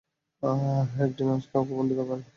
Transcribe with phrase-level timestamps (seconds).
[1.03, 2.23] Echidna আজ কাউকে বন্দী করবে না!